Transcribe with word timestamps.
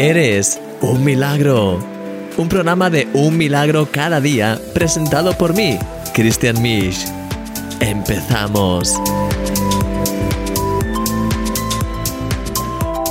Eres 0.00 0.58
un 0.80 1.04
milagro. 1.04 1.78
Un 2.38 2.48
programa 2.48 2.88
de 2.88 3.06
un 3.12 3.36
milagro 3.36 3.86
cada 3.92 4.18
día 4.18 4.58
presentado 4.72 5.36
por 5.36 5.52
mí, 5.54 5.78
Christian 6.14 6.62
Misch. 6.62 7.04
Empezamos. 7.80 8.94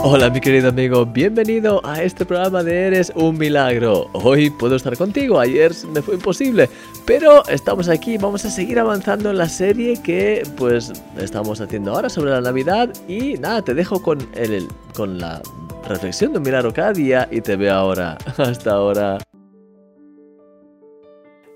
Hola 0.02 0.32
mi 0.32 0.42
querido 0.42 0.70
amigo, 0.70 1.06
bienvenido 1.06 1.80
a 1.86 2.02
este 2.02 2.26
programa 2.26 2.64
de 2.64 2.88
Eres 2.88 3.14
un 3.16 3.38
Milagro. 3.38 4.10
Hoy 4.14 4.50
puedo 4.50 4.76
estar 4.76 4.98
contigo, 4.98 5.40
ayer 5.40 5.72
me 5.94 6.02
fue 6.02 6.16
imposible, 6.16 6.72
pero 7.06 7.48
estamos 7.50 7.88
aquí, 7.88 8.18
vamos 8.18 8.46
a 8.46 8.50
seguir 8.50 8.80
avanzando 8.80 9.30
en 9.30 9.38
la 9.38 9.48
serie 9.48 10.02
que 10.02 10.42
pues 10.58 10.92
estamos 11.20 11.62
haciendo 11.62 11.94
ahora 11.94 12.10
sobre 12.10 12.32
la 12.32 12.42
Navidad 12.42 12.90
y 13.08 13.34
nada, 13.34 13.62
te 13.62 13.76
dejo 13.76 14.02
con, 14.02 14.28
el, 14.34 14.68
con 14.96 15.20
la 15.20 15.40
reflexión 15.88 16.34
de 16.34 16.40
milagro 16.40 16.74
cada 16.74 16.94
día 16.94 17.28
y 17.32 17.42
te 17.42 17.56
veo 17.56 17.74
ahora. 17.74 18.18
Hasta 18.38 18.72
ahora. 18.72 19.18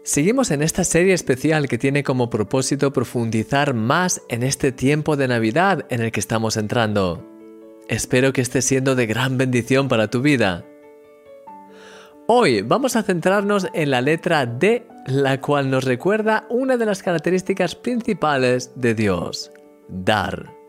Seguimos 0.04 0.52
en 0.52 0.62
esta 0.62 0.84
serie 0.84 1.14
especial 1.14 1.70
que 1.70 1.78
tiene 1.78 2.04
como 2.04 2.30
propósito 2.30 2.92
profundizar 2.92 3.74
más 3.74 4.22
en 4.28 4.44
este 4.44 4.74
tiempo 4.74 5.16
de 5.16 5.30
Navidad 5.30 5.86
en 5.90 6.02
el 6.02 6.12
que 6.12 6.20
estamos 6.20 6.58
entrando. 6.58 7.26
Espero 7.88 8.34
que 8.34 8.42
esté 8.42 8.62
siendo 8.62 8.96
de 8.96 9.06
gran 9.06 9.38
bendición 9.38 9.88
para 9.88 10.10
tu 10.10 10.22
vida. 10.22 10.66
Hoy 12.28 12.62
vamos 12.62 12.96
a 12.96 13.04
centrarnos 13.04 13.68
en 13.74 13.92
la 13.92 14.02
letra 14.02 14.46
D, 14.46 14.88
la 15.06 15.40
cual 15.40 15.70
nos 15.70 15.84
recuerda 15.84 16.48
una 16.50 16.78
de 16.78 16.86
las 16.86 17.04
características 17.04 17.76
principales 17.76 18.72
de 18.76 18.96
Dios, 18.96 19.52
dar. 19.88 20.63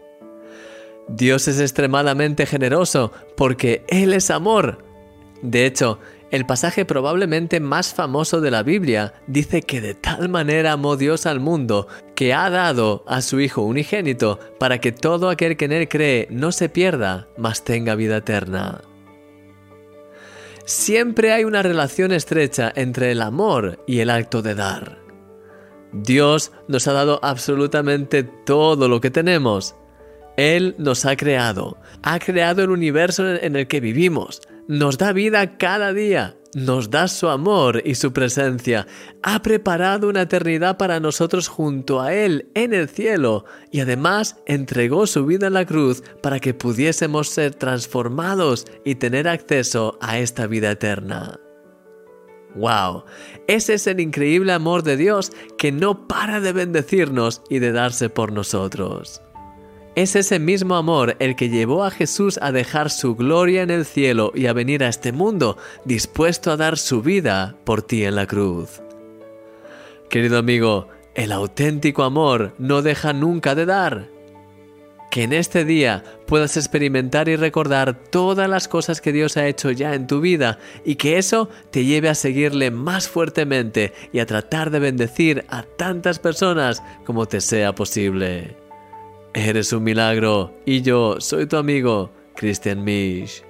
Dios 1.09 1.49
es 1.49 1.61
extremadamente 1.61 2.47
generoso 2.47 3.13
porque 3.37 3.85
Él 3.89 4.13
es 4.13 4.31
amor. 4.31 4.85
De 5.43 5.67
hecho, 5.67 5.99
el 6.31 6.47
pasaje 6.47 6.85
probablemente 6.85 7.61
más 7.61 7.95
famoso 7.95 8.41
de 8.41 8.51
la 8.51 8.63
Biblia 8.63 9.15
dice 9.27 9.63
que 9.63 9.81
de 9.81 9.95
tal 9.95 10.29
manera 10.29 10.73
amó 10.73 10.97
Dios 10.97 11.27
al 11.27 11.39
mundo 11.39 11.87
que 12.17 12.35
ha 12.35 12.51
dado 12.51 13.05
a 13.07 13.23
su 13.23 13.41
Hijo 13.41 13.63
unigénito 13.63 14.41
para 14.59 14.79
que 14.79 14.91
todo 14.91 15.29
aquel 15.29 15.57
que 15.57 15.67
en 15.67 15.73
Él 15.73 15.89
cree 15.89 16.27
no 16.31 16.51
se 16.51 16.69
pierda, 16.69 17.29
mas 17.37 17.63
tenga 17.63 17.95
vida 17.95 18.17
eterna. 18.17 18.81
Siempre 20.65 21.33
hay 21.33 21.45
una 21.45 21.63
relación 21.63 22.11
estrecha 22.11 22.73
entre 22.75 23.13
el 23.13 23.21
amor 23.21 23.85
y 23.87 24.01
el 24.01 24.09
acto 24.09 24.41
de 24.41 24.55
dar. 24.55 24.99
Dios 25.93 26.53
nos 26.67 26.89
ha 26.89 26.95
dado 26.95 27.21
absolutamente 27.23 28.25
todo 28.25 28.89
lo 28.89 29.01
que 29.01 29.11
tenemos. 29.11 29.77
Él 30.37 30.75
nos 30.79 31.05
ha 31.05 31.17
creado, 31.17 31.79
ha 32.03 32.19
creado 32.19 32.63
el 32.63 32.71
universo 32.71 33.35
en 33.35 33.57
el 33.57 33.69
que 33.69 33.81
vivimos, 33.81 34.41
nos 34.67 34.99
da 34.99 35.13
vida 35.13 35.59
cada 35.59 35.93
día, 35.93 36.37
nos 36.55 36.91
da 36.91 37.09
su 37.09 37.29
amor 37.29 37.83
y 37.85 37.95
su 37.97 38.13
presencia, 38.13 38.87
ha 39.23 39.43
preparado 39.43 40.09
una 40.09 40.23
eternidad 40.23 40.77
para 40.77 41.01
nosotros 41.01 41.49
junto 41.49 42.01
a 42.01 42.15
Él 42.15 42.51
en 42.55 42.73
el 42.73 42.89
cielo 42.89 43.45
y 43.71 43.81
además 43.81 44.37
entregó 44.47 45.07
su 45.07 45.27
vida 45.27 45.49
en 45.49 45.55
la 45.55 45.67
cruz 45.67 46.03
para 46.23 46.41
que 46.41 46.55
pudiésemos 46.55 47.29
ser 47.29 47.55
transformados 47.55 48.67
y 48.85 48.97
tener 48.97 49.29
acceso 49.29 49.99
a 50.01 50.19
esta 50.19 50.47
vida 50.47 50.71
eterna. 50.71 51.39
¡Wow! 52.55 53.05
Ese 53.49 53.75
es 53.75 53.87
el 53.89 53.99
increíble 53.99 54.53
amor 54.53 54.85
de 54.85 54.97
Dios 54.97 55.33
que 55.59 55.73
no 55.73 56.07
para 56.07 56.41
de 56.41 56.53
bendecirnos 56.53 57.43
y 57.51 57.59
de 57.59 57.73
darse 57.73 58.09
por 58.09 58.33
nosotros. 58.33 59.21
Es 59.97 60.17
ese 60.17 60.41
mismo 60.41 60.75
amor 60.75 61.15
el 61.21 61.37
que 61.37 61.49
llevó 61.49 61.85
a 61.85 61.91
Jesús 61.93 62.41
a 62.43 62.51
dejar 62.51 62.91
su 62.91 63.15
gloria 63.15 63.63
en 63.63 63.71
el 63.71 63.85
cielo 63.85 64.33
y 64.35 64.47
a 64.47 64.53
venir 64.53 64.83
a 64.83 64.89
este 64.89 65.13
mundo, 65.13 65.57
dispuesto 65.85 66.51
a 66.51 66.57
dar 66.57 66.79
su 66.79 67.01
vida 67.01 67.55
por 67.63 67.83
ti 67.83 68.05
en 68.05 68.17
la 68.17 68.27
cruz. 68.27 68.83
Querido 70.11 70.39
amigo, 70.39 70.89
el 71.15 71.31
auténtico 71.31 72.03
amor 72.03 72.55
no 72.59 72.83
deja 72.83 73.13
nunca 73.13 73.55
de 73.55 73.67
dar. 73.67 74.09
Que 75.13 75.23
en 75.23 75.33
este 75.33 75.65
día 75.65 76.03
puedas 76.27 76.57
experimentar 76.57 77.29
y 77.29 77.37
recordar 77.37 77.95
todas 77.95 78.51
las 78.51 78.67
cosas 78.67 79.01
que 79.01 79.13
Dios 79.13 79.37
ha 79.37 79.47
hecho 79.47 79.71
ya 79.71 79.95
en 79.95 80.09
tu 80.09 80.21
vida 80.21 80.59
y 80.85 80.97
que 80.97 81.19
eso 81.19 81.49
te 81.71 81.85
lleve 81.85 82.09
a 82.09 82.17
seguirle 82.17 82.73
más 82.73 83.07
fuertemente 83.07 83.93
y 84.13 84.19
a 84.19 84.27
tratar 84.27 84.73
de 84.73 84.81
bendecir 84.81 85.45
a 85.49 85.63
tantas 85.63 86.19
personas 86.19 86.83
como 87.05 87.27
te 87.27 87.41
sea 87.41 87.77
posible. 87.77 88.64
Eres 89.37 89.73
un 89.73 89.83
milagro 89.83 90.55
y 90.65 90.83
yo 90.83 91.17
soy 91.21 91.47
tu 91.47 91.57
amigo, 91.57 92.13
Christian 92.37 92.85
Misch. 92.85 93.43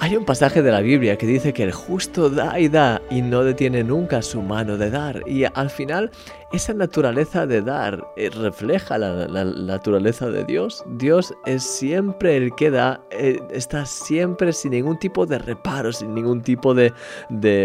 Hay 0.00 0.16
un 0.16 0.26
pasaje 0.26 0.60
de 0.60 0.70
la 0.70 0.82
Biblia 0.82 1.16
que 1.16 1.26
dice 1.26 1.54
que 1.54 1.62
el 1.62 1.72
justo 1.72 2.28
da 2.28 2.60
y 2.60 2.68
da 2.68 3.00
y 3.10 3.22
no 3.22 3.42
detiene 3.42 3.82
nunca 3.82 4.20
su 4.20 4.42
mano 4.42 4.76
de 4.76 4.90
dar. 4.90 5.22
Y 5.26 5.44
al 5.44 5.70
final 5.70 6.10
esa 6.54 6.72
naturaleza 6.72 7.46
de 7.46 7.62
dar 7.62 8.06
eh, 8.16 8.30
refleja 8.30 8.96
la, 8.98 9.44
naturaleza 9.44 10.30
de 10.30 10.44
Dios. 10.44 10.84
Dios 10.96 11.34
es 11.46 11.64
siempre 11.64 12.36
el 12.36 12.54
que 12.54 12.70
da, 12.70 13.00
eh, 13.10 13.40
está 13.50 13.84
siempre 13.86 14.52
sin 14.52 14.70
ningún 14.70 14.98
tipo 14.98 15.26
de 15.26 15.38
reparo, 15.38 15.92
sin 15.92 16.14
ningún 16.14 16.42
tipo 16.42 16.74
de, 16.74 16.92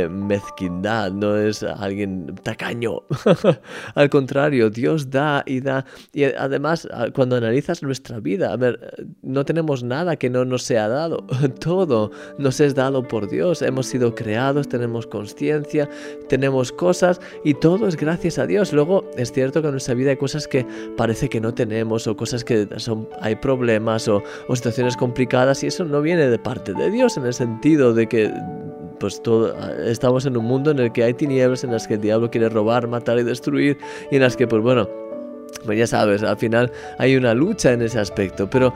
mezquindad, 0.10 1.12
no 1.12 1.38
es 1.38 1.64
alguien 1.64 2.36
tacaño. 2.44 3.04
Al 3.96 4.10
contrario, 4.10 4.70
Dios 4.70 5.10
da 5.10 5.44
y 5.46 5.62
da. 5.62 5.86
Y 6.14 6.24
además, 6.24 6.88
cuando 7.14 7.36
analizas 7.36 7.84
nuestra 7.84 8.20
vida, 8.20 8.52
a 8.52 8.58
ver, 8.58 9.08
no 9.22 9.46
tenemos 9.46 9.84
nada 9.84 10.16
que 10.16 10.30
no 10.30 10.46
nos 10.46 10.64
sea 10.64 10.88
dado. 10.88 11.26
Todo 11.60 12.12
nos 12.38 12.60
es 12.60 12.76
dado 12.76 13.04
por 13.04 13.30
Dios. 13.30 13.62
Hemos 13.62 13.86
sido 13.86 14.16
creados, 14.16 14.68
tenemos 14.68 15.06
conciencia, 15.06 15.90
tenemos 16.28 16.72
cosas 16.72 17.22
y 17.44 17.54
todo 17.54 17.88
es 17.88 17.96
gracias 17.96 18.40
a 18.40 18.48
Dios 18.48 18.74
luego 18.80 19.04
es 19.18 19.34
cierto 19.34 19.62
que 19.62 19.68
en 19.68 19.74
nuestra 19.74 19.94
vida 19.94 20.12
hay 20.12 20.16
cosas 20.16 20.48
que 20.48 20.66
parece 20.96 21.28
que 21.28 21.42
no 21.42 21.54
tenemos 21.54 22.08
o 22.08 22.16
cosas 22.16 22.46
que 22.46 22.66
son, 22.78 23.10
hay 23.20 23.36
problemas 23.36 24.08
o, 24.08 24.24
situaciones 24.54 24.96
complicadas 24.96 25.64
y 25.64 25.68
eso 25.68 25.84
no 25.84 26.02
viene 26.02 26.30
de 26.30 26.40
parte 26.40 26.74
de 26.74 26.90
Dios 26.90 27.18
en 27.18 27.26
el 27.26 27.34
sentido 27.34 27.94
de 27.94 28.08
que 28.08 28.32
pues 28.98 29.22
todo, 29.22 29.54
estamos 29.86 30.26
en 30.26 30.38
un 30.38 30.46
mundo 30.46 30.72
en 30.72 30.80
el 30.80 30.94
que 30.94 31.04
hay 31.04 31.14
tinieblas 31.14 31.66
en 31.66 31.72
las 31.72 31.88
que 31.90 31.96
el 31.96 32.02
diablo 32.02 32.32
quiere 32.32 32.48
robar, 32.48 32.88
matar 32.88 33.20
y 33.20 33.24
destruir 33.24 33.78
y 34.12 34.16
en 34.16 34.22
las 34.22 34.38
que 34.38 34.48
pues 34.48 34.62
bueno, 34.62 34.88
pues 35.66 35.78
ya 35.78 35.88
sabes, 35.88 36.24
al 36.24 36.38
final 36.38 36.72
hay 36.98 37.18
una 37.18 37.34
lucha 37.34 37.74
en 37.74 37.82
ese 37.82 38.00
aspecto, 38.00 38.50
pero 38.50 38.74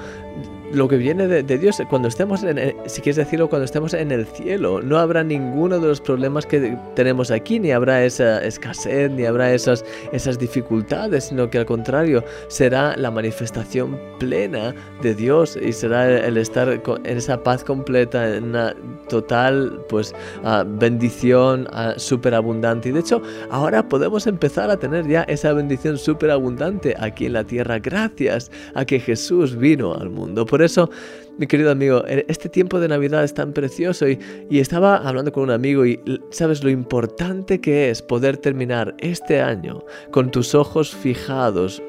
lo 0.73 0.87
que 0.87 0.97
viene 0.97 1.27
de, 1.27 1.57
Dios, 1.57 1.81
cuando 1.89 2.07
estemos, 2.07 2.43
en, 2.43 2.75
si 2.85 3.01
quieres 3.01 3.17
decirlo, 3.17 3.49
cuando 3.49 3.65
estemos 3.65 3.93
en 3.93 4.11
el 4.11 4.25
cielo, 4.25 4.81
no 4.81 4.97
habrá 4.97 5.23
ninguno 5.23 5.79
de 5.79 5.87
los 5.87 6.01
problemas 6.01 6.45
que 6.45 6.77
tenemos 6.95 7.31
aquí, 7.31 7.59
ni 7.59 7.71
habrá 7.71 8.03
esa 8.03 8.43
escasez, 8.43 9.11
ni 9.11 9.25
habrá 9.25 9.53
esas, 9.53 9.85
esas 10.11 10.39
dificultades, 10.39 11.25
sino 11.25 11.49
que 11.49 11.59
al 11.59 11.65
contrario, 11.65 12.23
será 12.47 12.95
la 12.97 13.11
manifestación 13.11 13.99
plena 14.19 14.73
de 15.01 15.13
Dios 15.13 15.57
y 15.61 15.73
será 15.73 16.09
el, 16.09 16.37
estar 16.37 16.69
en 16.69 17.17
esa 17.17 17.43
paz 17.43 17.63
completa, 17.63 18.35
en 18.35 18.45
una 18.45 18.75
total 19.09 19.85
pues 19.89 20.13
ah, 20.43 20.65
bendición 20.67 21.67
uh, 21.67 21.99
súper 21.99 22.33
abundante. 22.33 22.89
Y 22.89 22.91
de 22.93 23.01
hecho, 23.01 23.21
ahora 23.49 23.87
podemos 23.87 24.27
empezar 24.27 24.69
a 24.69 24.77
tener 24.77 25.07
ya 25.07 25.23
esa 25.23 25.53
bendición 25.53 25.97
súper 25.97 26.31
abundante 26.31 26.95
aquí 26.99 27.27
en 27.27 27.33
la 27.33 27.43
tierra, 27.43 27.79
gracias 27.79 28.51
a 28.73 28.85
que 28.85 28.99
Jesús 28.99 29.55
vino 29.55 29.93
al 29.93 30.09
mundo. 30.09 30.45
Eso, 30.63 30.89
mi 31.37 31.47
querido 31.47 31.71
amigo, 31.71 32.03
este 32.05 32.49
tiempo 32.49 32.79
de 32.79 32.87
Navidad 32.87 33.23
es 33.23 33.33
tan 33.33 33.53
precioso 33.53 34.07
y, 34.07 34.19
y 34.49 34.59
estaba 34.59 34.97
hablando 34.97 35.31
con 35.31 35.43
un 35.43 35.51
amigo 35.51 35.85
y 35.85 35.99
sabes 36.31 36.63
lo 36.63 36.69
importante 36.69 37.59
que 37.59 37.89
es 37.89 38.01
poder 38.01 38.37
terminar 38.37 38.95
este 38.99 39.41
año 39.41 39.83
con 40.11 40.31
tus 40.31 40.55
ojos 40.55 40.95
fijados 40.95 41.81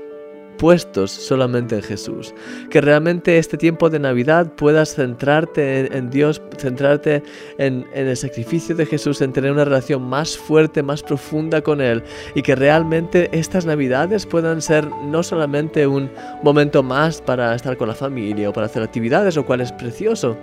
puestos 0.59 1.11
solamente 1.11 1.77
en 1.77 1.83
Jesús. 1.83 2.35
Que 2.71 2.81
realmente 2.81 3.39
este 3.39 3.56
tiempo 3.56 3.91
de 3.91 3.99
Navidad 3.99 4.53
puedas 4.56 4.95
centrarte 4.95 5.97
en, 5.97 6.11
Dios, 6.11 6.43
centrarte 6.59 7.23
en, 7.59 7.87
en, 7.95 8.06
el 8.06 8.17
sacrificio 8.17 8.75
de 8.75 8.87
Jesús, 8.87 9.21
en 9.21 9.33
tener 9.33 9.53
una 9.53 9.65
relación 9.65 10.03
más 10.03 10.37
fuerte, 10.37 10.83
más 10.83 11.03
profunda 11.03 11.62
con 11.62 11.81
Él 11.81 12.03
y 12.35 12.43
que 12.43 12.55
realmente 12.55 13.29
estas 13.33 13.67
Navidades 13.67 14.27
puedan 14.27 14.62
ser 14.62 14.87
no 14.89 15.23
solamente 15.23 15.87
un 15.87 16.11
momento 16.43 16.83
más 16.83 17.21
para 17.21 17.55
estar 17.55 17.77
con 17.77 17.89
la 17.89 17.95
familia 17.95 18.50
o 18.50 18.53
para 18.53 18.67
hacer 18.67 18.83
actividades, 18.83 19.37
lo 19.37 19.47
cual 19.47 19.61
es 19.61 19.73
precioso, 19.73 20.37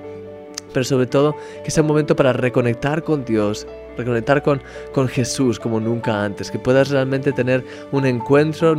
pero 0.74 0.84
sobre 0.84 1.06
todo 1.06 1.36
que 1.64 1.72
sea 1.72 1.84
un 1.84 1.88
momento 1.88 2.16
para 2.16 2.34
reconectar 2.34 3.04
con 3.04 3.26
Dios, 3.26 3.68
reconectar 3.98 4.42
con, 4.44 4.62
con 4.94 5.08
Jesús 5.08 5.60
como 5.60 5.80
nunca 5.80 6.24
antes, 6.24 6.52
que 6.52 6.60
puedas 6.60 6.90
realmente 6.90 7.32
tener 7.32 7.64
un 7.92 8.06
encuentro 8.06 8.76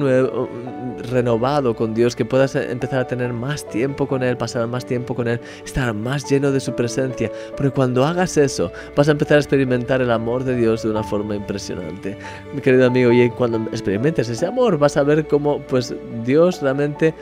renovado 1.11 1.75
con 1.75 1.95
Dios, 1.95 2.17
que 2.17 2.25
puedas 2.25 2.55
empezar 2.55 3.01
a 3.01 3.07
tener 3.07 3.33
más 3.33 3.69
tiempo 3.69 4.07
con 4.07 4.23
Él, 4.23 4.37
pasar 4.37 4.67
más 4.67 4.87
tiempo 4.87 5.15
con 5.15 5.29
Él, 5.29 5.41
estar 5.65 5.93
más 5.95 6.29
lleno 6.31 6.53
de 6.53 6.61
su 6.61 6.75
presencia, 6.75 7.31
porque 7.57 7.71
cuando 7.71 8.05
hagas 8.05 8.37
eso 8.37 8.73
vas 8.97 9.09
a 9.09 9.13
empezar 9.13 9.37
a 9.37 9.41
experimentar 9.41 10.01
el 10.01 10.11
amor 10.11 10.45
de 10.45 10.57
Dios 10.57 10.83
de 10.83 10.91
una 10.91 11.03
forma 11.03 11.35
impresionante. 11.35 12.17
Mi 12.55 12.61
querido 12.61 12.87
amigo, 12.87 13.13
y 13.13 13.29
cuando 13.31 13.59
experimentes 13.71 14.29
ese 14.29 14.47
amor 14.47 14.79
vas 14.79 14.97
a 14.97 15.03
ver 15.03 15.27
cómo 15.27 15.61
pues 15.63 15.95
Dios 16.25 16.63
realmente 16.63 17.15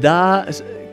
da 0.00 0.46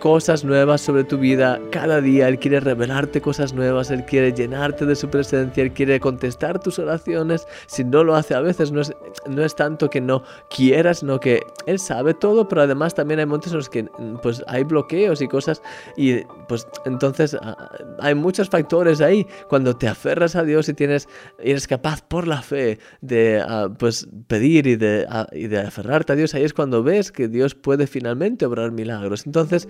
cosas 0.03 0.43
nuevas 0.43 0.81
sobre 0.81 1.05
tu 1.05 1.17
vida 1.17 1.61
cada 1.71 2.01
día. 2.01 2.27
Él 2.27 2.37
quiere 2.37 2.59
revelarte 2.59 3.21
cosas 3.21 3.53
nuevas, 3.53 3.89
Él 3.89 4.03
quiere 4.03 4.33
llenarte 4.33 4.85
de 4.85 4.97
su 4.97 5.09
presencia, 5.09 5.63
Él 5.63 5.71
quiere 5.71 5.97
contestar 6.01 6.59
tus 6.59 6.77
oraciones. 6.77 7.47
Si 7.67 7.85
no 7.85 8.03
lo 8.03 8.13
hace 8.13 8.33
a 8.33 8.41
veces, 8.41 8.73
no 8.73 8.81
es, 8.81 8.93
no 9.29 9.45
es 9.45 9.55
tanto 9.55 9.89
que 9.89 10.01
no 10.01 10.23
quieras, 10.53 10.99
sino 10.99 11.21
que 11.21 11.39
Él 11.67 11.79
sabe 11.79 12.13
todo, 12.13 12.49
pero 12.49 12.63
además 12.63 12.95
también 12.95 13.21
hay 13.21 13.25
momentos 13.25 13.53
en 13.53 13.59
los 13.59 13.69
que 13.69 13.85
pues, 14.21 14.43
hay 14.47 14.65
bloqueos 14.65 15.21
y 15.21 15.29
cosas. 15.29 15.61
Y 15.95 16.25
pues 16.49 16.67
entonces 16.83 17.37
ah, 17.41 17.71
hay 17.99 18.13
muchos 18.13 18.49
factores 18.49 18.99
ahí. 18.99 19.25
Cuando 19.47 19.77
te 19.77 19.87
aferras 19.87 20.35
a 20.35 20.43
Dios 20.43 20.67
y 20.67 20.73
tienes, 20.73 21.07
eres 21.39 21.65
capaz 21.65 22.01
por 22.01 22.27
la 22.27 22.41
fe 22.41 22.77
de 22.99 23.41
ah, 23.41 23.69
pues, 23.79 24.09
pedir 24.27 24.67
y 24.67 24.75
de, 24.75 25.05
ah, 25.09 25.27
y 25.31 25.47
de 25.47 25.59
aferrarte 25.59 26.11
a 26.11 26.15
Dios, 26.17 26.33
ahí 26.33 26.43
es 26.43 26.53
cuando 26.53 26.83
ves 26.83 27.13
que 27.13 27.29
Dios 27.29 27.55
puede 27.55 27.87
finalmente 27.87 28.45
obrar 28.45 28.73
milagros. 28.73 29.25
Entonces, 29.25 29.69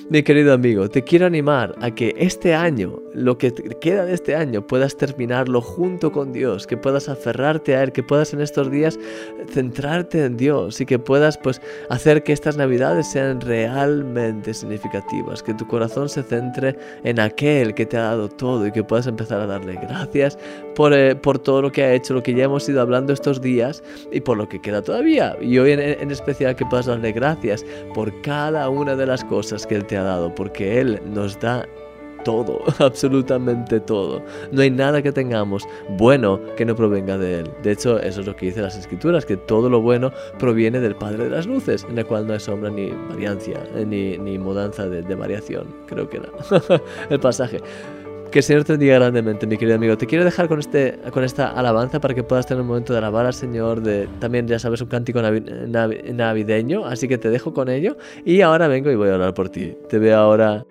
mi 0.11 0.23
querido 0.23 0.51
amigo, 0.51 0.89
te 0.89 1.05
quiero 1.05 1.25
animar 1.25 1.73
a 1.79 1.89
que 1.91 2.13
este 2.17 2.53
año, 2.53 2.99
lo 3.13 3.37
que 3.37 3.53
queda 3.79 4.03
de 4.03 4.13
este 4.13 4.35
año, 4.35 4.67
puedas 4.67 4.97
terminarlo 4.97 5.61
junto 5.61 6.11
con 6.11 6.33
Dios, 6.33 6.67
que 6.67 6.75
puedas 6.75 7.07
aferrarte 7.07 7.77
a 7.77 7.83
Él, 7.83 7.93
que 7.93 8.03
puedas 8.03 8.33
en 8.33 8.41
estos 8.41 8.69
días 8.69 8.99
centrarte 9.53 10.25
en 10.25 10.35
Dios 10.35 10.81
y 10.81 10.85
que 10.85 10.99
puedas 10.99 11.37
pues 11.37 11.61
hacer 11.89 12.23
que 12.23 12.33
estas 12.33 12.57
navidades 12.57 13.09
sean 13.09 13.39
realmente 13.39 14.53
significativas, 14.53 15.41
que 15.41 15.53
tu 15.53 15.65
corazón 15.65 16.09
se 16.09 16.23
centre 16.23 16.77
en 17.05 17.17
aquel 17.17 17.73
que 17.73 17.85
te 17.85 17.95
ha 17.95 18.01
dado 18.01 18.27
todo 18.27 18.67
y 18.67 18.73
que 18.73 18.83
puedas 18.83 19.07
empezar 19.07 19.39
a 19.39 19.45
darle 19.45 19.75
gracias 19.75 20.37
por, 20.75 20.93
eh, 20.93 21.15
por 21.15 21.39
todo 21.39 21.61
lo 21.61 21.71
que 21.71 21.83
ha 21.83 21.93
hecho, 21.93 22.13
lo 22.13 22.21
que 22.21 22.33
ya 22.33 22.43
hemos 22.43 22.67
ido 22.67 22.81
hablando 22.81 23.13
estos 23.13 23.39
días 23.39 23.81
y 24.11 24.19
por 24.19 24.35
lo 24.35 24.49
que 24.49 24.59
queda 24.59 24.81
todavía. 24.81 25.37
Y 25.39 25.57
hoy 25.57 25.71
en, 25.71 26.11
especial 26.11 26.57
que 26.57 26.65
puedas 26.65 26.87
darle 26.87 27.13
gracias 27.13 27.65
por 27.93 28.21
cada 28.21 28.67
una 28.67 28.97
de 28.97 29.05
las 29.05 29.23
cosas 29.23 29.65
que 29.65 29.75
Él 29.75 29.85
te 29.85 29.95
ha 29.95 30.00
dado, 30.03 30.33
porque 30.33 30.79
Él 30.79 31.01
nos 31.05 31.39
da 31.39 31.65
todo, 32.23 32.61
absolutamente 32.79 33.79
todo. 33.79 34.21
No 34.51 34.61
hay 34.61 34.71
nada 34.71 35.01
que 35.01 35.11
tengamos 35.11 35.67
bueno 35.97 36.39
que 36.55 36.65
no 36.65 36.75
provenga 36.75 37.17
de 37.17 37.39
Él. 37.39 37.51
De 37.63 37.71
hecho, 37.71 37.99
eso 37.99 38.21
es 38.21 38.27
lo 38.27 38.35
que 38.35 38.47
dice 38.47 38.61
las 38.61 38.77
Escrituras, 38.77 39.25
que 39.25 39.37
todo 39.37 39.69
lo 39.69 39.81
bueno 39.81 40.11
proviene 40.39 40.79
del 40.79 40.95
Padre 40.95 41.25
de 41.25 41.29
las 41.31 41.47
Luces, 41.47 41.85
en 41.89 41.97
el 41.97 42.05
cual 42.05 42.27
no 42.27 42.33
hay 42.33 42.39
sombra 42.39 42.69
ni 42.69 42.91
variancia, 43.09 43.63
eh, 43.75 43.85
ni, 43.85 44.17
ni 44.17 44.37
mudanza 44.37 44.87
de, 44.87 45.01
de 45.01 45.15
variación. 45.15 45.67
Creo 45.87 46.09
que 46.09 46.17
era 46.17 46.29
el 47.09 47.19
pasaje. 47.19 47.59
Que 48.31 48.39
el 48.39 48.43
Señor 48.43 48.63
te 48.63 48.71
bendiga 48.71 48.95
grandemente, 48.95 49.45
mi 49.45 49.57
querido 49.57 49.75
amigo. 49.75 49.97
Te 49.97 50.07
quiero 50.07 50.23
dejar 50.23 50.47
con, 50.47 50.59
este, 50.59 50.97
con 51.11 51.25
esta 51.25 51.49
alabanza 51.49 51.99
para 51.99 52.13
que 52.13 52.23
puedas 52.23 52.47
tener 52.47 52.61
un 52.61 52.67
momento 52.67 52.93
de 52.93 52.99
alabar 52.99 53.25
al 53.25 53.33
Señor. 53.33 53.83
También, 54.19 54.47
ya 54.47 54.57
sabes, 54.57 54.79
un 54.79 54.87
cántico 54.87 55.21
navideño. 55.21 56.85
Así 56.85 57.09
que 57.09 57.17
te 57.17 57.29
dejo 57.29 57.53
con 57.53 57.67
ello. 57.67 57.97
Y 58.23 58.39
ahora 58.39 58.69
vengo 58.69 58.89
y 58.89 58.95
voy 58.95 59.09
a 59.09 59.15
hablar 59.15 59.33
por 59.33 59.49
ti. 59.49 59.75
Te 59.89 59.99
veo 59.99 60.17
ahora. 60.17 60.65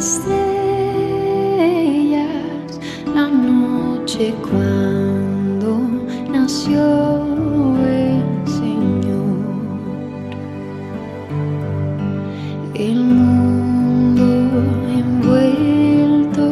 Estrellas 0.00 1.10
la 3.14 3.26
noche 3.28 4.34
cuando 4.48 5.78
nació 6.32 6.80
el 7.84 8.22
Señor. 8.46 9.38
El 12.74 13.04
mundo 13.04 14.28
envuelto 15.00 16.44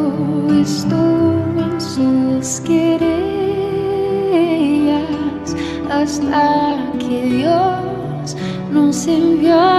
estuvo 0.60 1.56
en 1.58 1.81
sus 1.81 2.60
querellas 2.60 3.08
hasta 5.90 6.68
nos 8.98 9.06
envió 9.06 9.77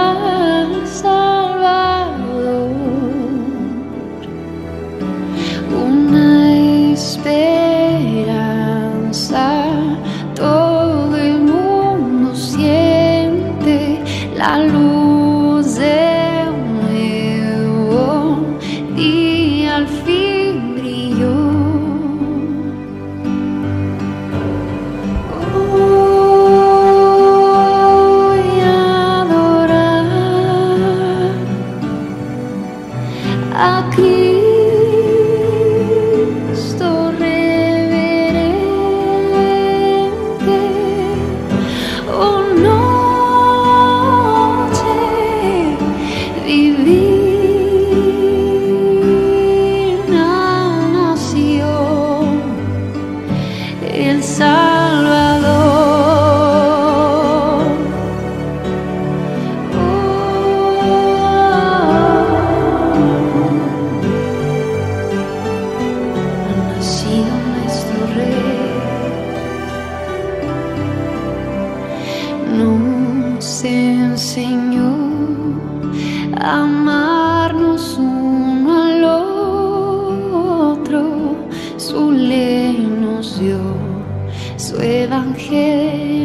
evangelio 84.82 86.19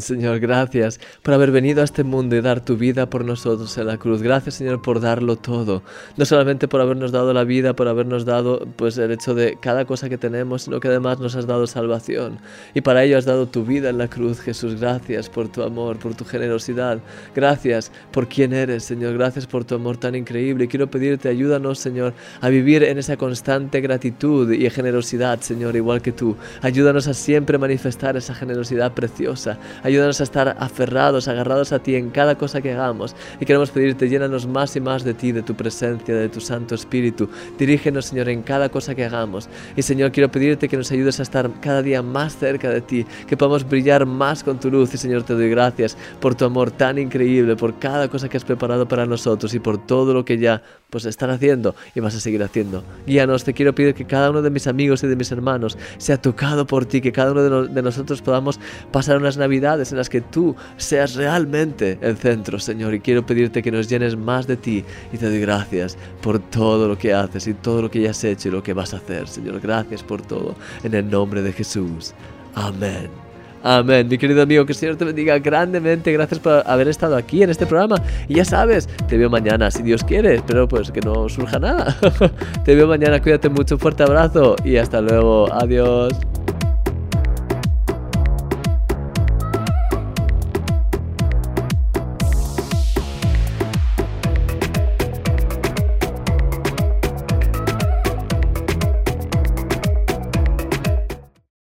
Señor, 0.00 0.40
gracias 0.40 1.00
por 1.22 1.34
haber 1.34 1.50
venido 1.50 1.80
a 1.80 1.84
este 1.84 2.04
mundo 2.04 2.36
y 2.36 2.40
dar 2.40 2.64
tu 2.64 2.76
vida 2.76 3.08
por 3.08 3.24
nosotros 3.24 3.76
en 3.78 3.86
la 3.86 3.98
cruz. 3.98 4.22
Gracias, 4.22 4.56
Señor, 4.56 4.82
por 4.82 5.00
darlo 5.00 5.36
todo. 5.36 5.82
No 6.16 6.24
solamente 6.24 6.68
por 6.68 6.80
habernos 6.80 7.12
dado 7.12 7.32
la 7.32 7.44
vida, 7.44 7.74
por 7.74 7.88
habernos 7.88 8.24
dado 8.24 8.66
pues 8.76 8.98
el 8.98 9.10
hecho 9.10 9.34
de 9.34 9.58
cada 9.60 9.84
cosa 9.84 10.08
que 10.08 10.18
tenemos, 10.18 10.62
sino 10.62 10.80
que 10.80 10.88
además 10.88 11.18
nos 11.18 11.36
has 11.36 11.46
dado 11.46 11.66
salvación. 11.66 12.38
Y 12.74 12.80
para 12.80 13.04
ello 13.04 13.18
has 13.18 13.24
dado 13.24 13.46
tu 13.46 13.64
vida 13.64 13.90
en 13.90 13.98
la 13.98 14.08
cruz, 14.08 14.40
Jesús. 14.40 14.80
Gracias 14.80 15.28
por 15.28 15.48
tu 15.48 15.62
amor, 15.62 15.98
por 15.98 16.14
tu 16.14 16.24
generosidad. 16.24 16.98
Gracias 17.34 17.90
por 18.12 18.28
quien 18.28 18.52
eres, 18.52 18.84
Señor. 18.84 19.14
Gracias 19.14 19.46
por 19.46 19.64
tu 19.64 19.74
amor 19.74 19.96
tan 19.96 20.14
increíble. 20.14 20.64
Y 20.64 20.68
quiero 20.68 20.90
pedirte, 20.90 21.28
ayúdanos, 21.28 21.78
Señor, 21.78 22.14
a 22.40 22.48
vivir 22.48 22.82
en 22.82 22.98
esa 22.98 23.16
constante 23.16 23.80
gratitud 23.80 24.52
y 24.52 24.68
generosidad, 24.70 25.40
Señor, 25.40 25.76
igual 25.76 26.02
que 26.02 26.12
tú. 26.12 26.36
Ayúdanos 26.62 27.08
a 27.08 27.14
siempre 27.14 27.58
manifestar 27.58 28.16
esa 28.16 28.34
generosidad 28.34 28.92
preciosa. 28.92 29.58
Ayúdanos 29.86 30.20
a 30.20 30.24
estar 30.24 30.56
aferrados, 30.58 31.28
agarrados 31.28 31.70
a 31.70 31.78
ti 31.78 31.94
en 31.94 32.10
cada 32.10 32.34
cosa 32.34 32.60
que 32.60 32.72
hagamos. 32.72 33.14
Y 33.38 33.44
queremos 33.44 33.70
pedirte, 33.70 34.08
llénanos 34.08 34.44
más 34.44 34.74
y 34.74 34.80
más 34.80 35.04
de 35.04 35.14
ti, 35.14 35.30
de 35.30 35.42
tu 35.42 35.54
presencia, 35.54 36.12
de 36.12 36.28
tu 36.28 36.40
Santo 36.40 36.74
Espíritu. 36.74 37.28
Dirígenos, 37.56 38.06
Señor, 38.06 38.28
en 38.28 38.42
cada 38.42 38.68
cosa 38.68 38.96
que 38.96 39.04
hagamos. 39.04 39.48
Y 39.76 39.82
Señor, 39.82 40.10
quiero 40.10 40.28
pedirte 40.28 40.68
que 40.68 40.76
nos 40.76 40.90
ayudes 40.90 41.20
a 41.20 41.22
estar 41.22 41.48
cada 41.60 41.82
día 41.82 42.02
más 42.02 42.36
cerca 42.36 42.68
de 42.68 42.80
ti, 42.80 43.06
que 43.28 43.36
podamos 43.36 43.68
brillar 43.68 44.06
más 44.06 44.42
con 44.42 44.58
tu 44.58 44.72
luz. 44.72 44.92
Y 44.92 44.96
Señor, 44.96 45.22
te 45.22 45.34
doy 45.34 45.50
gracias 45.50 45.96
por 46.18 46.34
tu 46.34 46.46
amor 46.46 46.72
tan 46.72 46.98
increíble, 46.98 47.54
por 47.54 47.78
cada 47.78 48.08
cosa 48.08 48.28
que 48.28 48.38
has 48.38 48.44
preparado 48.44 48.88
para 48.88 49.06
nosotros 49.06 49.54
y 49.54 49.60
por 49.60 49.86
todo 49.86 50.12
lo 50.12 50.24
que 50.24 50.36
ya 50.36 50.62
pues 50.90 51.04
están 51.04 51.30
haciendo 51.30 51.76
y 51.94 52.00
vas 52.00 52.16
a 52.16 52.20
seguir 52.20 52.42
haciendo. 52.42 52.82
Guíanos, 53.06 53.44
te 53.44 53.54
quiero 53.54 53.72
pedir 53.72 53.94
que 53.94 54.04
cada 54.04 54.30
uno 54.30 54.42
de 54.42 54.50
mis 54.50 54.66
amigos 54.66 55.04
y 55.04 55.06
de 55.06 55.14
mis 55.14 55.30
hermanos 55.30 55.78
sea 55.98 56.20
tocado 56.20 56.66
por 56.66 56.86
ti, 56.86 57.00
que 57.00 57.12
cada 57.12 57.30
uno 57.30 57.42
de, 57.42 57.68
de 57.72 57.82
nosotros 57.82 58.20
podamos 58.20 58.58
pasar 58.90 59.16
unas 59.16 59.36
navidades 59.36 59.75
en 59.76 59.98
las 59.98 60.08
que 60.08 60.20
tú 60.20 60.54
seas 60.76 61.14
realmente 61.14 61.98
el 62.00 62.16
centro, 62.16 62.58
Señor. 62.58 62.94
Y 62.94 63.00
quiero 63.00 63.24
pedirte 63.24 63.62
que 63.62 63.70
nos 63.70 63.88
llenes 63.88 64.16
más 64.16 64.46
de 64.46 64.56
ti 64.56 64.84
y 65.12 65.16
te 65.18 65.26
doy 65.26 65.40
gracias 65.40 65.96
por 66.22 66.38
todo 66.38 66.88
lo 66.88 66.98
que 66.98 67.12
haces 67.12 67.46
y 67.46 67.54
todo 67.54 67.82
lo 67.82 67.90
que 67.90 68.00
ya 68.00 68.10
has 68.10 68.24
hecho 68.24 68.48
y 68.48 68.52
lo 68.52 68.62
que 68.62 68.72
vas 68.72 68.94
a 68.94 68.98
hacer, 68.98 69.28
Señor. 69.28 69.60
Gracias 69.60 70.02
por 70.02 70.22
todo. 70.22 70.54
En 70.82 70.94
el 70.94 71.08
nombre 71.08 71.42
de 71.42 71.52
Jesús. 71.52 72.14
Amén. 72.54 73.26
Amén. 73.62 74.06
Mi 74.08 74.16
querido 74.16 74.42
amigo, 74.42 74.64
que 74.64 74.72
el 74.72 74.78
Señor 74.78 74.96
te 74.96 75.04
bendiga 75.04 75.40
grandemente. 75.40 76.12
Gracias 76.12 76.38
por 76.38 76.62
haber 76.66 76.86
estado 76.86 77.16
aquí 77.16 77.42
en 77.42 77.50
este 77.50 77.66
programa. 77.66 77.96
Y 78.28 78.34
ya 78.34 78.44
sabes, 78.44 78.88
te 79.08 79.16
veo 79.16 79.28
mañana, 79.28 79.72
si 79.72 79.82
Dios 79.82 80.04
quiere. 80.04 80.36
Espero 80.36 80.68
pues 80.68 80.92
que 80.92 81.00
no 81.00 81.28
surja 81.28 81.58
nada. 81.58 81.96
te 82.64 82.74
veo 82.76 82.86
mañana. 82.86 83.20
Cuídate 83.20 83.48
mucho. 83.48 83.76
Fuerte 83.76 84.04
abrazo 84.04 84.54
y 84.64 84.76
hasta 84.76 85.00
luego. 85.00 85.52
Adiós. 85.52 86.12